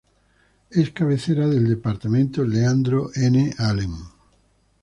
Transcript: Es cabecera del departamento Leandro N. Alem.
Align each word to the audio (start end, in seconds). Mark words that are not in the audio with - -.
Es 0.71 0.89
cabecera 0.89 1.47
del 1.47 1.67
departamento 1.69 2.43
Leandro 2.43 3.11
N. 3.13 3.53
Alem. 3.59 3.97